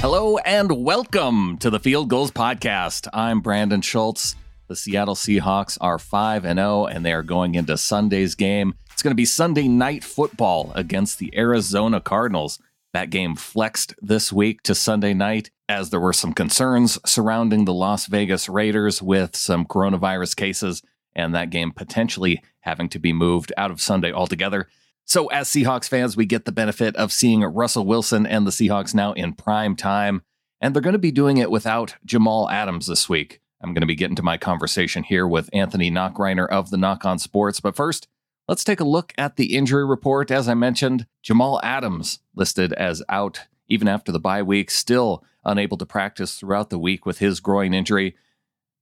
[0.00, 3.06] Hello and welcome to the Field Gulls Podcast.
[3.12, 4.34] I'm Brandon Schultz.
[4.66, 8.72] The Seattle Seahawks are 5 and 0 and they are going into Sunday's game.
[8.94, 12.58] It's going to be Sunday night football against the Arizona Cardinals.
[12.94, 17.74] That game flexed this week to Sunday night as there were some concerns surrounding the
[17.74, 20.82] Las Vegas Raiders with some coronavirus cases
[21.14, 24.66] and that game potentially having to be moved out of Sunday altogether.
[25.10, 28.94] So, as Seahawks fans, we get the benefit of seeing Russell Wilson and the Seahawks
[28.94, 30.22] now in prime time,
[30.60, 33.40] and they're going to be doing it without Jamal Adams this week.
[33.60, 37.04] I'm going to be getting to my conversation here with Anthony Knockreiner of the Knock
[37.04, 37.58] on Sports.
[37.58, 38.06] But first,
[38.46, 40.30] let's take a look at the injury report.
[40.30, 45.76] As I mentioned, Jamal Adams listed as out even after the bye week, still unable
[45.78, 48.14] to practice throughout the week with his groin injury.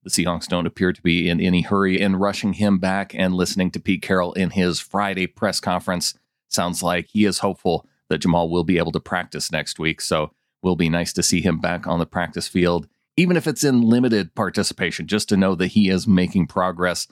[0.04, 3.70] The Seahawks don't appear to be in any hurry in rushing him back and listening
[3.72, 6.14] to Pete Carroll in his Friday press conference.
[6.48, 10.00] Sounds like he is hopeful that Jamal will be able to practice next week.
[10.00, 13.64] So will be nice to see him back on the practice field, even if it's
[13.64, 17.06] in limited participation, just to know that he is making progress.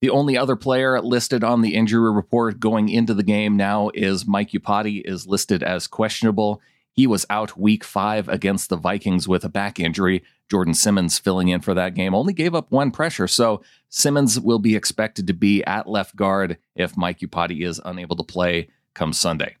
[0.00, 4.26] The only other player listed on the injury report going into the game now is
[4.26, 6.60] Mike Iupati is listed as questionable.
[6.92, 10.22] He was out week five against the Vikings with a back injury.
[10.50, 13.26] Jordan Simmons filling in for that game only gave up one pressure.
[13.26, 18.16] So Simmons will be expected to be at left guard if Mike Iupati is unable
[18.16, 19.56] to play come Sunday.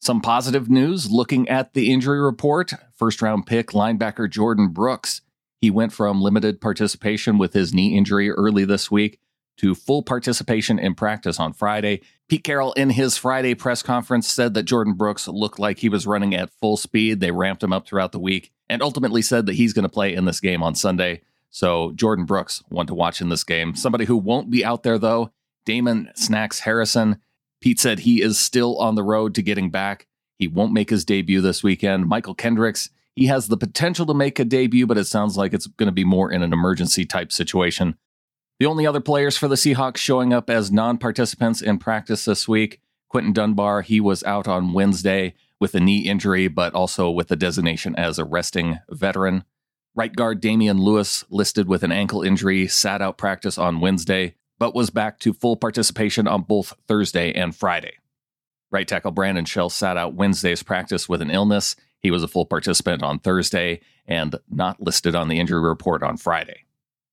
[0.00, 2.72] Some positive news looking at the injury report.
[2.94, 5.22] First round pick linebacker Jordyn Brooks.
[5.58, 9.18] He went from limited participation with his knee injury early this week
[9.58, 12.02] to full participation in practice on Friday.
[12.28, 16.06] Pete Carroll, in his Friday press conference, said that Jordyn Brooks looked like he was
[16.06, 17.20] running at full speed.
[17.20, 20.14] They ramped him up throughout the week and ultimately said that he's going to play
[20.14, 21.22] in this game on Sunday.
[21.50, 23.74] So, Jordyn Brooks, one to watch in this game.
[23.74, 25.30] Somebody who won't be out there, though,
[25.64, 27.20] Damon Snacks Harrison.
[27.60, 30.06] Pete said he is still on the road to getting back.
[30.38, 32.10] He won't make his debut this weekend.
[32.10, 35.66] Mychal Kendricks, he has the potential to make a debut, but it sounds like it's
[35.66, 37.96] going to be more in an emergency type situation.
[38.58, 42.48] The only other players for the Seahawks showing up as non participants in practice this
[42.48, 47.30] week Quinton Dunbar, he was out on Wednesday with a knee injury, but also with
[47.30, 49.44] a designation as a resting veteran.
[49.94, 54.74] Right guard Damien Lewis, listed with an ankle injury, sat out practice on Wednesday, but
[54.74, 57.94] was back to full participation on both Thursday and Friday.
[58.70, 61.76] Right tackle Brandon Shell sat out Wednesday's practice with an illness.
[62.00, 66.18] He was a full participant on Thursday and not listed on the injury report on
[66.18, 66.65] Friday.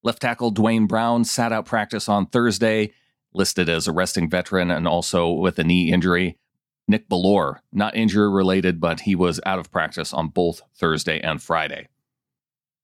[0.04, 2.92] Left tackle Duane Brown sat out practice on Thursday,
[3.34, 6.38] listed as a resting veteran and also with a knee injury.
[6.90, 11.42] Nick Bellore, not injury related, but he was out of practice on both Thursday and
[11.42, 11.88] Friday.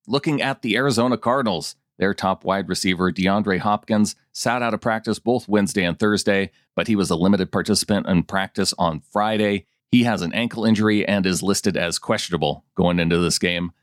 [0.08, 5.20] Looking at the Arizona Cardinals, their top wide receiver, DeAndre Hopkins, sat out of practice
[5.20, 9.66] both Wednesday and Thursday, but he was a limited participant in practice on Friday.
[9.92, 13.74] He has an ankle injury and is listed as questionable going into this game.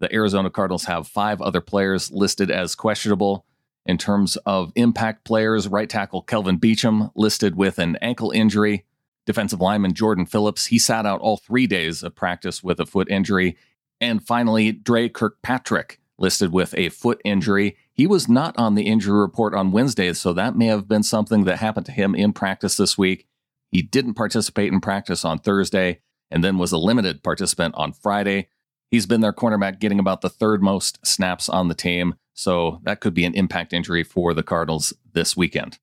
[0.00, 3.46] The Arizona Cardinals have five other players listed as questionable.
[3.86, 8.84] In terms of impact players, right tackle Kelvin Beachum listed with an ankle injury.
[9.26, 13.10] Defensive lineman Jordan Phillips, he sat out all three days of practice with a foot
[13.10, 13.56] injury.
[14.00, 17.76] And finally, Dre Kirkpatrick listed with a foot injury.
[17.92, 21.44] He was not on the injury report on Wednesday, so that may have been something
[21.44, 23.26] that happened to him in practice this week.
[23.70, 28.48] He didn't participate in practice on Thursday and then was a limited participant on Friday.
[28.96, 32.14] He's been their cornerback, getting about the third most snaps on the team.
[32.32, 35.78] So that could be an impact injury for the Cardinals this weekend.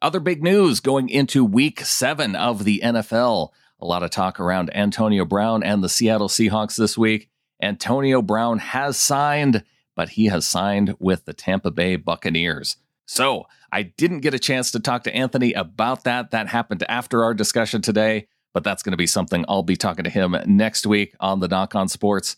[0.00, 3.48] Other big news going into week seven of the NFL.
[3.80, 7.30] A lot of talk around Antonio Brown and the Seattle Seahawks this week.
[7.60, 9.64] Antonio Brown has signed,
[9.96, 12.76] but he has signed with the Tampa Bay Buccaneers.
[13.06, 16.30] So I didn't get a chance to talk to Anthony about that.
[16.30, 20.04] That happened after our discussion today but that's going to be something I'll be talking
[20.04, 22.36] to him next week on the Knock on Sports.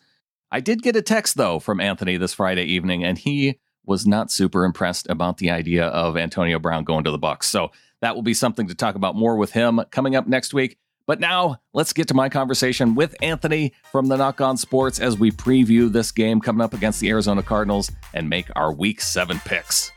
[0.50, 4.32] I did get a text though from Anthony this Friday evening, and he was not
[4.32, 7.49] super impressed about the idea of Antonio Brown going to the Bucks.
[7.49, 10.78] So that will be something to talk about more with him coming up next week.
[11.06, 15.17] But now let's get to my conversation with Anthony from the Knock On Sports as
[15.17, 19.38] we preview this game coming up against the Arizona Cardinals and make our Week Seven
[19.44, 19.93] picks.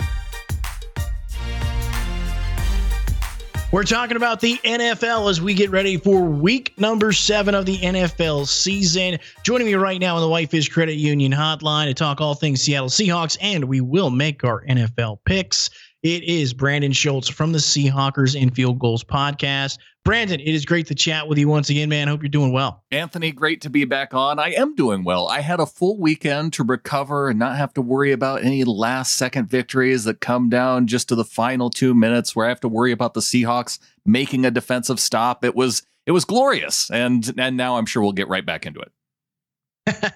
[3.71, 7.77] We're talking about the NFL as we get ready for week number seven of the
[7.77, 9.19] NFL season.
[9.44, 12.89] Joining me right now on the Whitefish Credit Union hotline to talk all things Seattle
[12.89, 15.69] Seahawks, and we will make our NFL picks.
[16.01, 19.78] It is Brandon Schultz from the Seahawkers in Field Gulls podcast.
[20.06, 22.07] Brandon, it is great to chat with you once again, man.
[22.07, 22.86] Hope you're doing well.
[22.90, 24.40] Anthony, great to be back on.
[24.40, 25.28] I am doing well.
[25.28, 29.16] I had a full weekend to recover and not have to worry about any last
[29.16, 32.69] second victories that come down just to the final two minutes where I have to
[32.69, 35.44] worry about the Seahawks making a defensive stop.
[35.44, 36.90] It was it was glorious.
[36.90, 40.13] And and now I'm sure we'll get right back into it.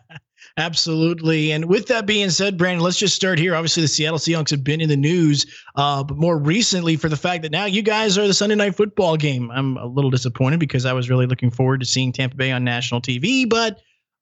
[0.56, 1.52] Absolutely.
[1.52, 3.54] And with that being said, Brandon, let's just start here.
[3.54, 7.16] Obviously, the Seattle Seahawks have been in the news, uh, but more recently for the
[7.16, 9.50] fact that now you guys are the Sunday night football game.
[9.50, 12.64] I'm a little disappointed because I was really looking forward to seeing Tampa Bay on
[12.64, 13.80] national TV, but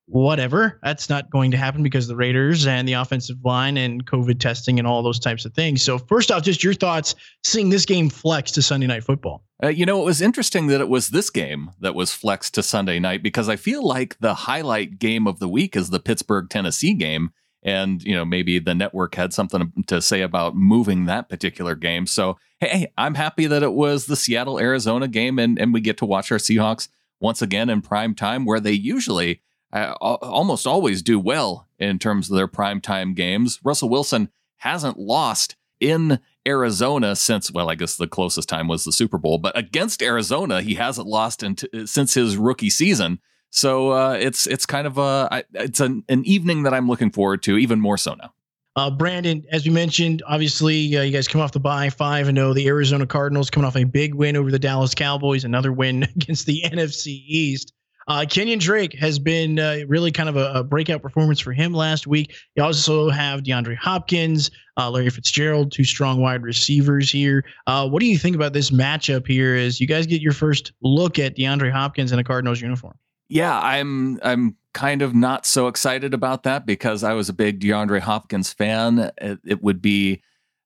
[0.08, 0.80] whatever.
[0.82, 4.78] That's not going to happen because the Raiders and the offensive line and COVID testing
[4.78, 5.82] and all those types of things.
[5.82, 7.14] So, first off, just your thoughts
[7.44, 9.44] seeing this game flex to Sunday night football.
[9.62, 12.62] Uh, you know, it was interesting that it was this game that was flexed to
[12.62, 16.48] Sunday night because I feel like the highlight game of the week is the Pittsburgh
[16.48, 17.30] Tennessee game.
[17.64, 22.06] And, you know, maybe the network had something to say about moving that particular game.
[22.06, 25.98] So, hey, I'm happy that it was the Seattle Arizona game and, and we get
[25.98, 26.88] to watch our Seahawks
[27.20, 29.42] once again in prime time where they usually
[29.72, 33.60] uh, almost always do well in terms of their primetime games.
[33.62, 38.92] Russell Wilson hasn't lost in Arizona since, well, I guess the closest time was the
[38.92, 43.20] Super Bowl, but against Arizona, he hasn't lost into, since his rookie season.
[43.50, 47.42] So uh, it's it's kind of a it's an, an evening that I'm looking forward
[47.44, 48.34] to even more so now.
[48.76, 52.36] Uh, Brandon, as we mentioned, obviously uh, you guys come off the bye five and
[52.36, 52.52] zero.
[52.52, 56.46] The Arizona Cardinals coming off a big win over the Dallas Cowboys, another win against
[56.46, 57.72] the NFC East.
[58.08, 61.74] Uh, Kenyan Drake has been uh, really kind of a, a, breakout performance for him
[61.74, 62.34] last week.
[62.56, 67.44] You also have DeAndre Hopkins, uh, Larry Fitzgerald, two strong wide receivers here.
[67.66, 70.72] Uh, what do you think about this matchup here as you guys get your first
[70.80, 72.94] look at DeAndre Hopkins in a Cardinals uniform?
[73.28, 77.60] Yeah, I'm I'm kind of not so excited about that because I was a big
[77.60, 79.10] DeAndre Hopkins fan.
[79.18, 80.22] It, it would be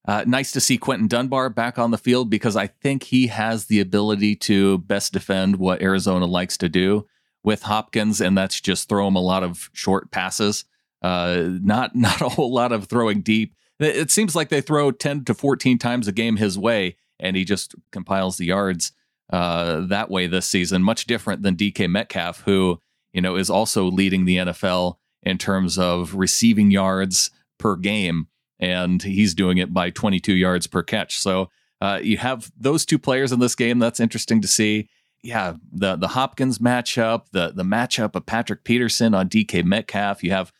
[0.06, 3.64] uh, nice to see Quinton Dunbar back on the field because I think he has
[3.66, 7.08] the ability to best defend what Arizona likes to do
[7.44, 10.64] with Hopkins, and that's just throw him a lot of short passes.
[11.00, 13.54] Uh, not not a whole lot of throwing deep.
[13.78, 17.44] It seems like they throw ten to fourteen times a game his way, and he
[17.44, 18.92] just compiles the yards
[19.32, 20.82] uh, that way this season.
[20.82, 22.80] Much different than DK Metcalf, who
[23.12, 28.28] you know is also leading the NFL in terms of receiving yards per game,
[28.58, 31.18] and he's doing it by 22 yards per catch.
[31.18, 31.48] So
[31.80, 33.78] uh, you have those two players in this game.
[33.78, 34.88] That's interesting to see
[35.22, 40.22] yeah, the the Hopkins matchup, the the matchup of Patrick Peterson on DK Metcalf.
[40.22, 40.52] You have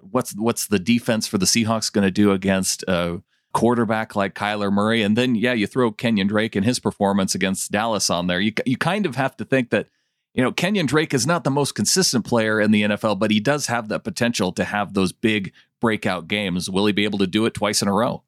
[0.00, 3.22] what's what's the defense for the Seahawks going to do against a
[3.52, 7.70] quarterback like Kyler Murray, and then yeah, you throw Kenyan Drake and his performance against
[7.70, 8.40] Dallas on there.
[8.40, 9.86] You you kind of have to think that
[10.34, 13.38] you know Kenyan Drake is not the most consistent player in the NFL, but he
[13.38, 16.68] does have that potential to have those big breakout games.
[16.68, 18.24] Will he be able to do it twice in a row?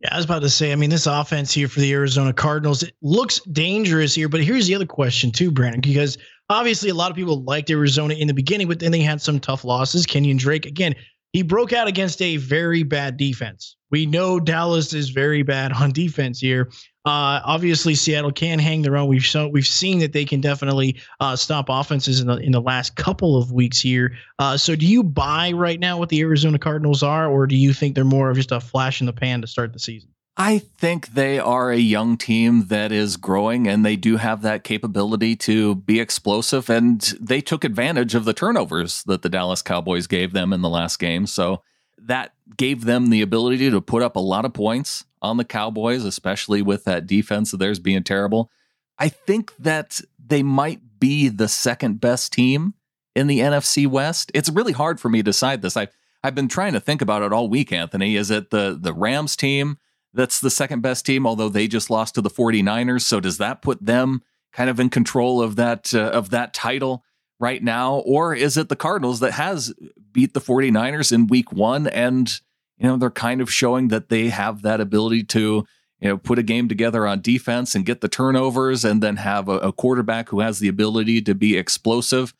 [0.00, 2.82] Yeah, I was about to say, I mean, this offense here for the Arizona Cardinals,
[2.82, 4.30] it looks dangerous here.
[4.30, 6.16] But here's the other question, too, Brandon, because
[6.48, 9.38] obviously a lot of people liked Arizona in the beginning, but then they had some
[9.38, 10.06] tough losses.
[10.06, 10.94] Kenyan Drake, again,
[11.32, 13.76] he broke out against a very bad defense.
[13.90, 16.70] We know Dallas is very bad on defense here.
[17.06, 19.08] Uh, obviously, Seattle can hang their own.
[19.08, 22.60] We've shown, we've seen that they can definitely uh, stop offenses in the in the
[22.60, 24.12] last couple of weeks here.
[24.38, 27.72] Uh, so, do you buy right now what the Arizona Cardinals are, or do you
[27.72, 30.10] think they're more of just a flash in the pan to start the season?
[30.42, 34.64] I think they are a young team that is growing and they do have that
[34.64, 36.70] capability to be explosive.
[36.70, 40.70] And they took advantage of the turnovers that the Dallas Cowboys gave them in the
[40.70, 41.26] last game.
[41.26, 41.62] So
[41.98, 46.06] that gave them the ability to put up a lot of points on the Cowboys,
[46.06, 48.50] especially with that defense of theirs being terrible.
[48.98, 52.72] I think that they might be the second best team
[53.14, 54.32] in the NFC West.
[54.32, 55.76] It's really hard for me to decide this.
[55.76, 55.94] I've
[56.24, 58.16] I've been trying to think about it all week, Anthony.
[58.16, 59.76] Is it the the Rams team
[60.12, 63.02] that's the second best team, although they just lost to the 49ers?
[63.02, 67.04] So does that put them kind of in control of that uh, of that title
[67.38, 67.96] right now?
[67.96, 69.72] Or is it the Cardinals that has
[70.12, 72.40] beat the 49ers in week one and
[72.80, 75.66] you know, they're kind of showing that they have that ability to,
[76.00, 79.50] you know, put a game together on defense and get the turnovers and then have
[79.50, 82.32] a, a quarterback who has the ability to be explosive.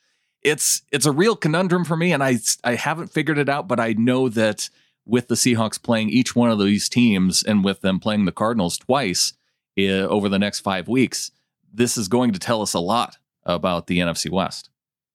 [0.43, 3.79] It's it's a real conundrum for me and I I haven't figured it out, but
[3.79, 4.71] I know that
[5.11, 8.79] with the Seahawks playing each one of these teams and with them playing the Cardinals
[8.79, 9.35] twice
[9.79, 11.31] uh, over the next 5 weeks,
[11.73, 14.71] this is going to tell us a lot about the NFC West.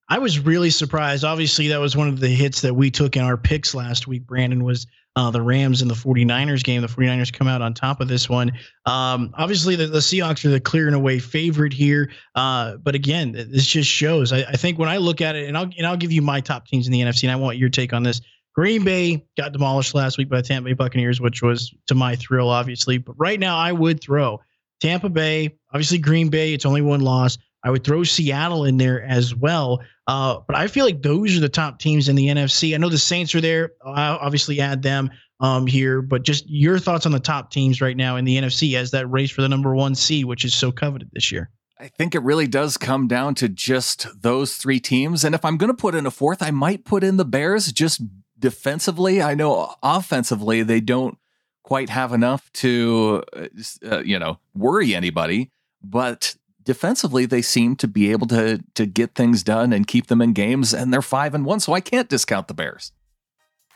[0.07, 1.23] I was really surprised.
[1.23, 4.27] Obviously, that was one of the hits that we took in our picks last week.
[4.27, 4.85] Brandon was
[5.15, 6.81] uh, the Rams and the 49ers game.
[6.81, 8.51] The 49ers come out on top of this one.
[8.85, 12.11] Um, obviously, the, the, Seahawks are the clear and away favorite here.
[12.35, 14.31] Uh, but again, this just shows.
[14.31, 16.41] I, I, think when I look at it, and I'll and I'll give you my
[16.41, 18.21] top teams in the NFC, and I want your take on this.
[18.55, 22.15] Green Bay got demolished last week by the Tampa Bay Buccaneers, which was to my
[22.15, 22.97] thrill, obviously.
[22.97, 24.39] But right now, I would throw
[24.79, 26.53] Tampa Bay, obviously Green Bay.
[26.53, 27.37] It's only one loss.
[27.63, 29.81] I would throw Seattle in there as well.
[30.07, 32.73] Uh, but I feel like those are the top teams in the NFC.
[32.73, 33.71] I know the Saints are there.
[33.83, 35.09] I'll obviously add them
[35.39, 38.75] um, here, but just your thoughts on the top teams right now in the NFC
[38.75, 41.49] as that race for the number one seed, which is so coveted this year.
[41.77, 45.25] I think it really does come down to just those three teams.
[45.25, 47.71] And if I'm going to put in a fourth, I might put in the Bears
[47.73, 48.01] just
[48.37, 49.21] defensively.
[49.21, 51.17] I know offensively, they don't
[51.63, 53.47] quite have enough to, uh,
[53.89, 55.51] uh, you know, worry anybody.
[55.83, 60.21] But defensively, they seem to be able to to get things done and keep them
[60.21, 60.73] in games.
[60.73, 62.91] And they're five and one, so I can't discount the Bears.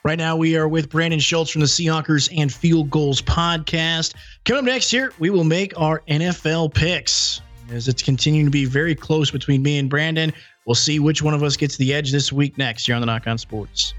[0.03, 4.13] Right now, we are with Brandon Schultz from the Seahawkers and Field Gulls podcast.
[4.45, 8.65] Coming up next here, we will make our NFL picks as it's continuing to be
[8.65, 10.31] very close between me and Brandon.
[10.65, 13.07] We'll see which one of us gets the edge this week next here on the
[13.07, 13.93] Knock On Sports.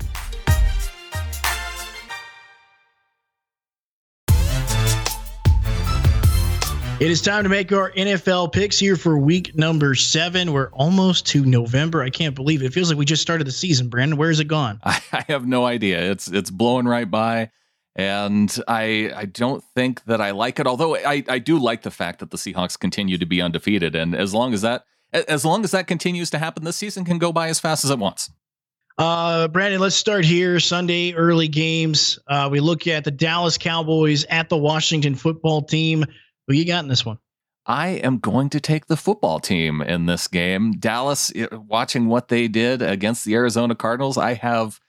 [7.00, 10.52] It is time to make our NFL picks here for week number seven.
[10.52, 12.02] We're almost to November.
[12.02, 12.66] I can't believe it.
[12.66, 14.18] It feels like we just started the season, Brandon.
[14.18, 14.78] Where is it gone?
[14.84, 16.10] I have no idea.
[16.10, 17.52] It's it's blowing right by.
[17.96, 20.66] And I I don't think that I like it.
[20.66, 23.94] Although I, I do like the fact that the Seahawks continue to be undefeated.
[23.94, 27.16] And as long as that as long as that continues to happen, this season can
[27.16, 28.30] go by as fast as it wants.
[28.98, 30.60] Uh, Brandon, let's start here.
[30.60, 32.18] Sunday early games.
[32.26, 36.04] Uh, we look at the Dallas Cowboys at the Washington football team.
[36.50, 37.20] Who you got in this one?
[37.64, 40.72] I am going to take the football team in this game.
[40.72, 44.80] Dallas, watching what they did against the Arizona Cardinals, I have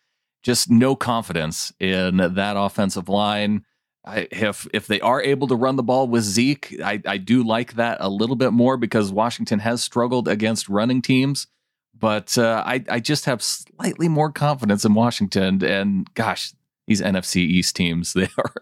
[0.42, 3.64] just no confidence in that offensive line.
[4.04, 7.44] I, if if they are able to run the ball with Zeke, I, I do
[7.44, 11.46] like that a little bit more because Washington has struggled against running teams.
[11.94, 15.64] But uh, I I just have slightly more confidence in Washington.
[15.64, 16.54] And gosh,
[16.88, 18.54] these NFC East teams they are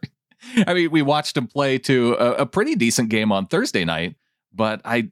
[0.67, 4.15] I mean, we watched him play to a, a, pretty decent game on Thursday night,
[4.53, 5.09] but I,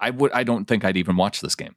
[0.00, 1.74] I would, I don't think I'd even watch this game.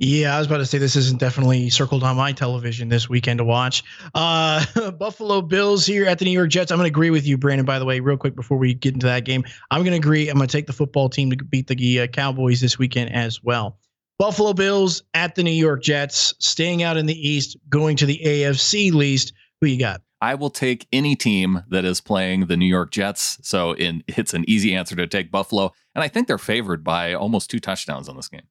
[0.00, 3.38] Yeah, I was about to say this isn't definitely circled on my television this weekend
[3.38, 3.82] to watch.
[4.14, 6.70] Uh, Buffalo Bills here at the New York Jets.
[6.70, 7.66] I'm going to agree with you, Brandon.
[7.66, 10.28] By the way, real quick before we get into that game, I'm going to agree.
[10.28, 13.42] I'm going to take the football team to beat the uh, Cowboys this weekend as
[13.42, 13.76] well.
[14.20, 18.20] Buffalo Bills at the New York Jets, staying out in the East, going to the
[18.24, 19.32] AFC least.
[19.60, 20.00] Who you got?
[20.20, 23.38] I will take any team that is playing the New York Jets.
[23.42, 25.72] So in, it's an easy answer to take Buffalo.
[25.94, 28.46] And I think they're favored by almost two touchdowns on this game.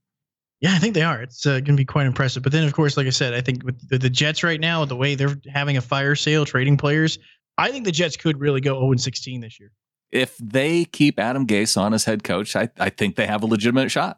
[0.60, 1.22] Yeah, I think they are.
[1.22, 2.42] It's uh, going to be quite impressive.
[2.42, 4.86] But then, of course, like I said, I think with the, the, Jets right now,
[4.86, 7.20] the way they're having a fire sale trading players,
[7.60, 9.72] I think the Jets could really go 0 16 this year.
[10.12, 13.46] If they keep Adam Gase on as head coach, I, I think they have a
[13.46, 14.18] legitimate shot.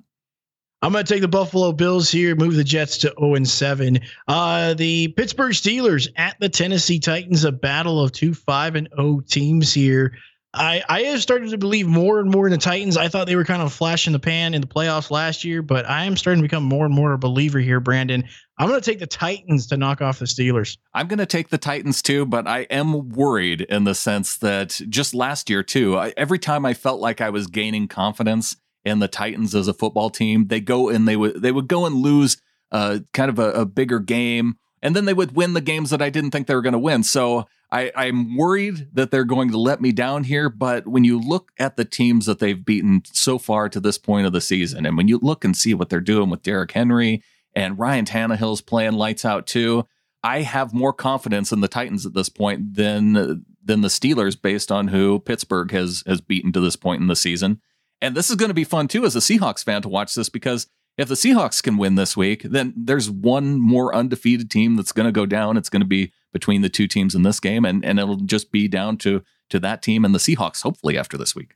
[0.82, 4.00] I'm going to take the Buffalo Bills here, move the Jets to 0 and 7.
[4.30, 9.22] Uh, the Pittsburgh Steelers at the Tennessee Titans, a battle of two 5 and 0
[9.28, 10.14] teams here.
[10.54, 12.98] I, I have started to believe more and more in the Titans.
[12.98, 15.44] I thought they were kind of a flash in the pan in the playoffs last
[15.44, 18.24] year, but I am starting to become more and more a believer here, Brandon.
[18.58, 20.78] I'm going to take the Titans to knock off the Steelers.
[20.94, 24.82] I'm going to take the Titans too, but I am worried in the sense that
[24.90, 28.56] just last year, too, I, every time I felt like I was gaining confidence
[28.90, 30.48] and the Titans as a football team.
[30.48, 32.38] They go and they would they would go and lose
[32.72, 36.02] uh, kind of a, a bigger game, and then they would win the games that
[36.02, 37.04] I didn't think they were going to win.
[37.04, 40.50] So I, I'm worried that they're going to let me down here.
[40.50, 44.26] But when you look at the teams that they've beaten so far to this point
[44.26, 47.24] of the season, and when you look and see what they're doing with Derrick Henry
[47.56, 49.86] and Ryan Tannehill's playing lights out too,
[50.24, 54.72] I have more confidence in the Titans at this point than than the Steelers based
[54.72, 57.62] on who Pittsburgh has has beaten to this point in the season.
[58.02, 60.30] And this is going to be fun too as a Seahawks fan to watch this
[60.30, 64.92] because if the Seahawks can win this week, then there's one more undefeated team that's
[64.92, 65.56] going to go down.
[65.56, 68.52] It's going to be between the two teams in this game, and, and it'll just
[68.52, 71.56] be down to to that team and the Seahawks, hopefully, after this week.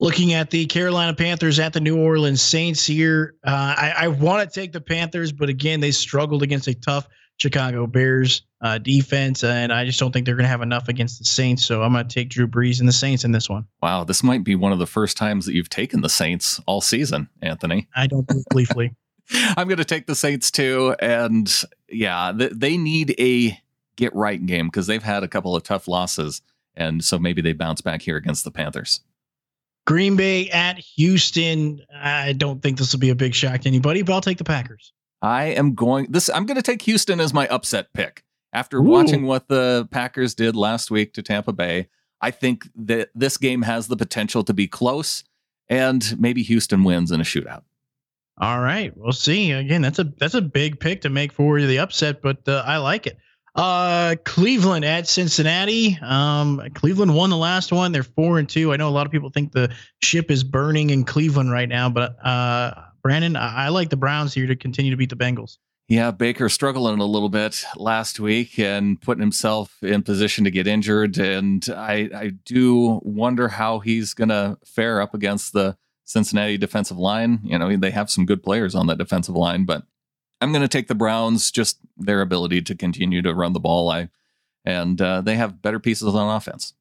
[0.00, 4.50] Looking at the Carolina Panthers at the New Orleans Saints here, uh, I, I want
[4.50, 7.06] to take the Panthers, but again, they struggled against a tough
[7.38, 11.18] Chicago Bears uh, defense, and I just don't think they're going to have enough against
[11.18, 11.64] the Saints.
[11.64, 13.66] So I'm going to take Drew Brees and the Saints in this one.
[13.82, 16.80] Wow, this might be one of the first times that you've taken the Saints all
[16.80, 17.88] season, Anthony.
[17.94, 18.94] I don't think gleefully.
[19.56, 21.52] I'm going to take the Saints too, and
[21.88, 23.58] yeah, they need a
[23.96, 26.42] get right game because they've had a couple of tough losses,
[26.76, 29.00] and so maybe they bounce back here against the Panthers.
[29.86, 31.82] Green Bay at Houston.
[31.94, 34.44] I don't think this will be a big shock to anybody, but I'll take the
[34.44, 34.92] Packers.
[35.22, 36.28] I am going this.
[36.28, 38.82] I'm going to take Houston as my upset pick after Ooh.
[38.82, 41.88] watching what the Packers did last week to Tampa Bay.
[42.20, 45.24] I think that this game has the potential to be close,
[45.68, 47.62] and maybe Houston wins in a shootout.
[48.38, 49.52] All right, we'll see.
[49.52, 52.78] Again, that's a that's a big pick to make for the upset, but uh, I
[52.78, 53.18] like it.
[53.54, 55.96] Uh, Cleveland at Cincinnati.
[56.02, 57.92] Um, Cleveland won the last one.
[57.92, 58.72] They're four and two.
[58.72, 61.88] I know a lot of people think the ship is burning in Cleveland right now,
[61.88, 65.58] but uh, Brandon, I, I like the Browns here to continue to beat the Bengals.
[65.86, 70.66] Yeah, Baker struggling a little bit last week and putting himself in position to get
[70.66, 71.18] injured.
[71.18, 76.96] And I, I do wonder how he's going to fare up against the Cincinnati defensive
[76.96, 77.40] line.
[77.44, 79.82] You know, they have some good players on that defensive line, but
[80.40, 83.90] I'm going to take the Browns, just their ability to continue to run the ball.
[83.90, 84.08] I
[84.64, 86.72] and uh, they have better pieces on offense.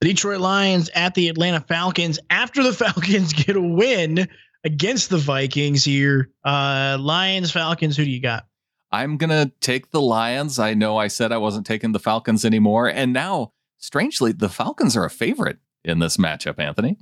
[0.00, 2.20] The Detroit Lions at the Atlanta Falcons.
[2.30, 4.28] After the Falcons get a win
[4.64, 7.96] against the Vikings here, uh, Lions, Falcons.
[7.96, 8.46] Who do you got?
[8.92, 10.58] I'm gonna take the Lions.
[10.58, 14.96] I know I said I wasn't taking the Falcons anymore, and now, strangely, the Falcons
[14.96, 16.58] are a favorite in this matchup.
[16.58, 16.98] Anthony.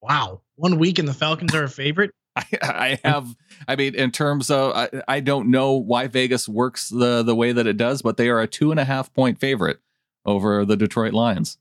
[0.00, 2.10] Wow, one week and the Falcons are a favorite.
[2.36, 3.34] I, I have.
[3.68, 7.52] I mean, in terms of, I, I don't know why Vegas works the the way
[7.52, 9.78] that it does, but they are a two and a half point favorite
[10.26, 11.58] over the Detroit Lions.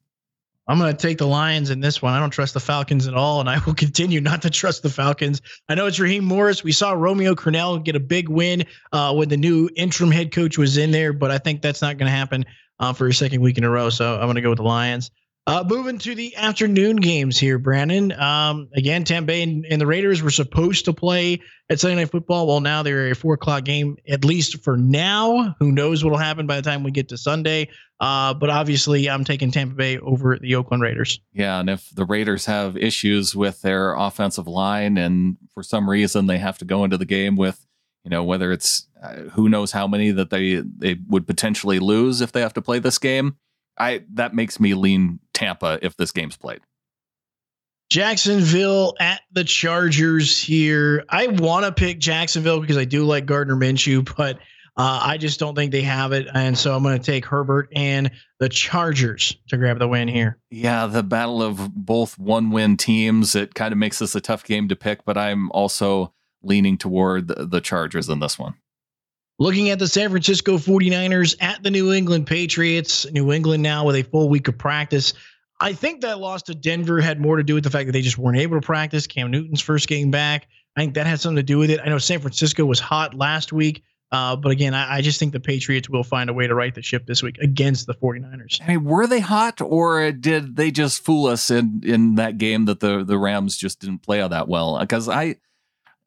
[0.67, 2.13] I'm going to take the Lions in this one.
[2.13, 4.89] I don't trust the Falcons at all, and I will continue not to trust the
[4.89, 5.41] Falcons.
[5.67, 6.63] I know it's Raheem Morris.
[6.63, 10.57] We saw Romeo Crennel get a big win uh, when the new interim head coach
[10.57, 12.45] was in there, but I think that's not going to happen
[12.79, 13.89] uh, for a second week in a row.
[13.89, 15.11] So I'm going to go with the Lions.
[15.45, 18.13] Uh, moving to the afternoon games here, Brandon.
[18.13, 22.11] Um, again, Tampa Bay and, and, the Raiders were supposed to play at Sunday Night
[22.11, 22.47] Football.
[22.47, 25.53] Well, now they're a four o'clock game, at least for now.
[25.59, 27.67] Who knows what will happen by the time we get to Sunday?
[27.99, 31.19] Uh, but obviously, I'm taking Tampa Bay over the Oakland Raiders.
[31.33, 36.27] Yeah, and if the Raiders have issues with their offensive line, and for some reason
[36.27, 37.65] they have to go into the game with,
[38.05, 42.21] you know, whether it's uh, who knows how many that they they would potentially lose
[42.21, 43.35] if they have to play this game
[43.77, 46.61] I that makes me lean Tampa if this game's played.
[47.89, 51.03] Jacksonville at the Chargers here.
[51.09, 54.37] I want to pick Jacksonville because I do like Gardner Minshew, but
[54.75, 57.69] uh, I just don't think they have it, and so I'm going to take Herbert
[57.75, 58.09] and
[58.39, 60.39] the Chargers to grab the win here.
[60.49, 63.35] Yeah, the battle of both one-win teams.
[63.35, 67.27] It kind of makes this a tough game to pick, but I'm also leaning toward
[67.27, 68.55] the Chargers in this one.
[69.37, 73.95] Looking at the San Francisco 49ers at the New England Patriots, New England now with
[73.95, 75.13] a full week of practice.
[75.63, 78.01] I think that loss to Denver had more to do with the fact that they
[78.01, 79.07] just weren't able to practice.
[79.07, 80.47] Cam Newton's first game back.
[80.75, 81.79] I think that had something to do with it.
[81.83, 85.31] I know San Francisco was hot last week, uh, but again, I, I, just think
[85.31, 88.61] the Patriots will find a way to right the ship this week against the 49ers.
[88.61, 92.65] I mean, were they hot or did they just fool us in, in that game
[92.65, 94.79] that the, the Rams just didn't play all that well?
[94.79, 95.37] Because I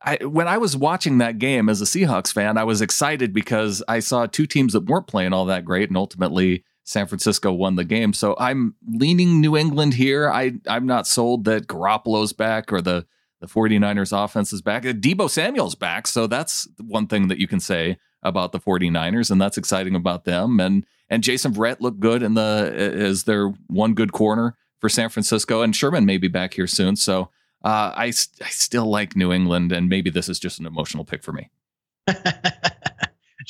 [0.03, 3.83] I, when I was watching that game as a Seahawks fan, I was excited because
[3.89, 7.75] I saw two teams that weren't playing all that great, and ultimately San Francisco won
[7.75, 8.13] the game.
[8.13, 10.31] So I'm leaning New England here.
[10.31, 13.07] I I'm not sold that Garoppolo's back or the
[13.41, 14.85] the 49ers offense is back.
[14.85, 19.41] Deebo Samuel's back, so that's one thing that you can say about the 49ers, and
[19.41, 20.61] that's exciting about them.
[20.61, 25.09] And and Jason Verrett looked good in the as their one good corner for San
[25.09, 26.95] Francisco, and Sherman may be back here soon.
[26.95, 27.31] So
[27.65, 31.25] uh, I, I still like New England, and maybe this is just an emotional pick
[31.25, 31.51] for me.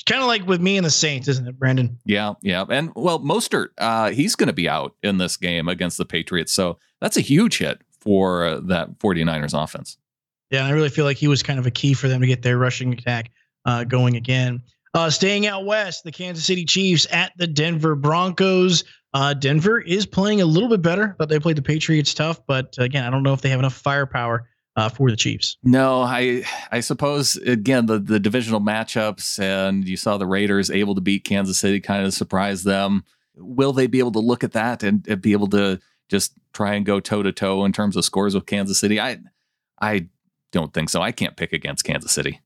[0.07, 1.99] kind of like with me and the Saints, isn't it, Brandon?
[2.05, 2.65] Yeah, yeah.
[2.69, 6.53] And well, Mostert, uh, he's going to be out in this game against the Patriots.
[6.53, 9.99] So that's a huge hit for uh, that 49ers offense.
[10.51, 12.43] Yeah, I really feel like he was kind of a key for them to get
[12.43, 13.31] their rushing attack
[13.65, 14.63] uh, going again.
[14.95, 18.85] Uh, staying out west, the Kansas City Chiefs at the Denver Broncos.
[19.13, 22.41] Uh, Denver is playing a little bit better, but they played the Patriots tough.
[22.47, 25.57] But again, I don't know if they have enough firepower uh, for the Chiefs.
[25.63, 30.95] No, I I suppose again the the divisional matchups, and you saw the Raiders able
[30.95, 33.05] to beat Kansas City, kind of surprised them.
[33.37, 36.75] Will they be able to look at that and, and be able to just try
[36.75, 39.01] and go toe to toe in terms of scores with Kansas City?
[39.01, 39.19] I
[39.81, 40.09] I
[40.53, 41.03] don't think so.
[41.03, 42.41] I can't pick against Kansas City.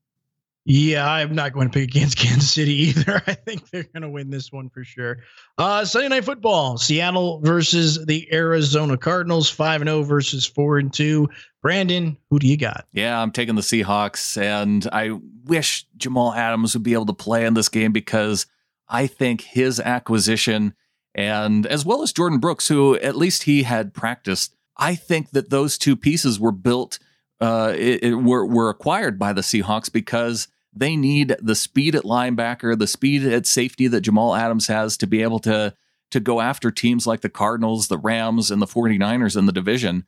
[0.65, 3.21] Yeah, I'm not going to pick against Kansas City either.
[3.25, 5.19] I think they're going to win this one for sure.
[5.57, 10.77] Uh, Sunday night football: Seattle versus the Arizona Cardinals, five and zero oh versus four
[10.77, 11.29] and two.
[11.61, 12.85] Brandon, who do you got?
[12.91, 17.45] Yeah, I'm taking the Seahawks, and I wish Jamal Adams would be able to play
[17.45, 18.45] in this game because
[18.87, 20.73] I think his acquisition,
[21.15, 25.49] and as well as Jordyn Brooks, who at least he had practiced, I think that
[25.49, 26.99] those two pieces were built
[27.41, 32.03] uh, it, it, were, were acquired by the Seahawks because they need the speed at
[32.03, 35.73] linebacker, the speed at safety that Jamal Adams has to be able to
[36.11, 40.05] to go after teams like the Cardinals, the Rams, and the 49ers in the division.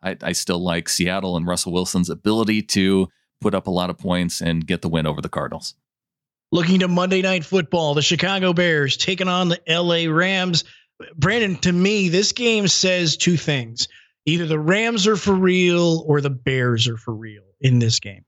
[0.00, 3.08] I, I still like Seattle and Russell Wilson's ability to
[3.40, 5.74] put up a lot of points and get the win over the Cardinals.
[6.52, 10.62] Looking to Monday Night Football, the Chicago Bears taking on the LA Rams.
[11.16, 13.88] Brandon, to me, this game says two things
[14.30, 18.24] either the Rams are for real or the Bears are for real in this game.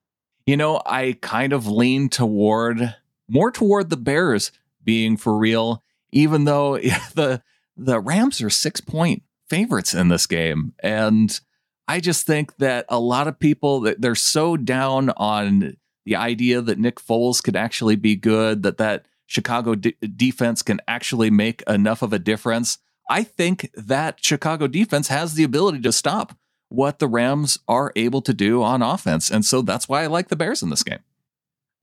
[0.47, 2.95] You know, I kind of lean toward
[3.29, 4.51] more toward the Bears
[4.83, 6.77] being for real, even though
[7.15, 7.43] the
[7.77, 10.73] the Rams are six point favorites in this game.
[10.83, 11.39] And
[11.87, 16.61] I just think that a lot of people that they're so down on the idea
[16.61, 21.63] that Nick Foles could actually be good, that that Chicago de- defense can actually make
[21.63, 26.37] enough of a difference I think that Chicago defense has the ability to stop
[26.69, 29.31] what the Rams are able to do on offense.
[29.31, 31.01] And so that's why I like the Bears in this game.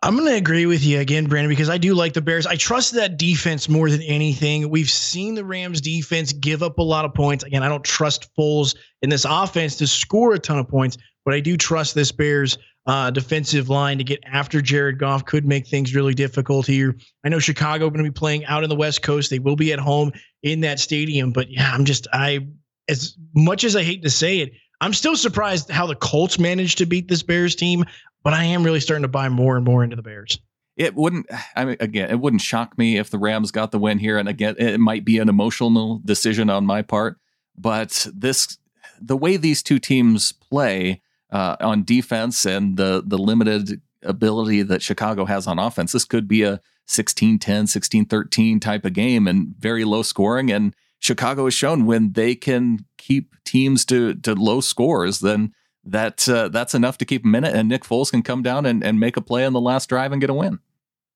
[0.02, 2.48] I'm going to agree with you again, Brandon, because I do like the Bears.
[2.48, 4.70] I trust that defense more than anything.
[4.70, 7.44] We've seen the Rams defense give up a lot of points.
[7.44, 11.34] Again, I don't trust Foles in this offense to score a ton of points, but
[11.34, 12.58] I do trust this Bears
[12.90, 16.96] uh, defensive line to get after Jared Goff could make things really difficult here.
[17.24, 19.30] I know Chicago going to be playing out in the West Coast.
[19.30, 20.12] They will be at home
[20.44, 22.48] in that stadium, but yeah, I'm just I
[22.88, 26.80] as much as I hate to say it, I'm still surprised how the Colts managed
[26.80, 27.86] to beat this Bears team
[28.24, 30.40] but I am really starting to buy more and more into the Bears.
[30.76, 31.28] It wouldn't.
[31.56, 34.18] I mean, again, it wouldn't shock me if the Rams got the win here.
[34.18, 37.18] And again, it might be an emotional decision on my part,
[37.58, 38.58] but this,
[39.00, 44.82] the way these two teams play uh, on defense and the the limited ability that
[44.82, 49.84] Chicago has on offense, this could be a 16-10, 16-13 type of game and very
[49.84, 50.52] low scoring.
[50.52, 56.28] And Chicago has shown when they can keep teams to to low scores, then that
[56.28, 59.00] uh, that's enough to keep a minute, and Nick Foles can come down and, and
[59.00, 60.60] make a play on the last drive and get a win.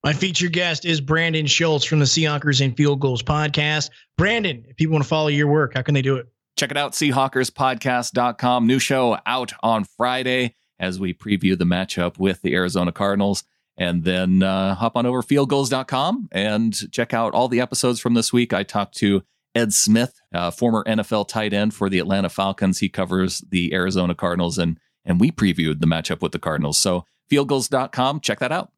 [0.02, 3.90] My featured guest is Brandon Schultz from the Seahawkers and Field Gulls podcast.
[4.18, 6.26] Brandon, if people want to follow your work, how can they do it?
[6.56, 8.66] Check it out, Seahawkerspodcast.com.
[8.66, 13.44] New show out on Friday as we preview the matchup with the Arizona Cardinals.
[13.76, 18.32] And then uh, hop on over fieldgulls.com and check out all the episodes from this
[18.32, 18.52] week.
[18.52, 19.22] I talked to
[19.54, 22.78] Ed Smith, uh, former NFL tight end for the Atlanta Falcons.
[22.78, 26.78] He covers the Arizona Cardinals, and and we previewed the matchup with the Cardinals.
[26.78, 28.70] So fieldgulls.com, check that out.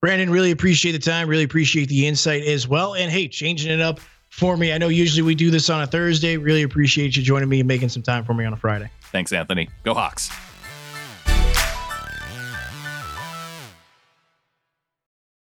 [0.00, 1.28] Brandon, really appreciate the time.
[1.28, 2.94] Really appreciate the insight as well.
[2.94, 4.00] And hey, changing it up
[4.34, 4.72] for me.
[4.72, 6.36] I know usually we do this on a Thursday.
[6.36, 8.90] Really appreciate you joining me and making some time for me on a Friday.
[9.12, 9.68] Thanks, Anthony.
[9.84, 10.28] Go Hawks.